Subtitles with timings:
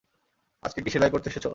[0.63, 1.45] আজকে কী সেলাই করতে এসেছ?